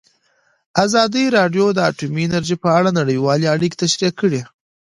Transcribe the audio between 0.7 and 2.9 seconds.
ازادي راډیو د اټومي انرژي په اړه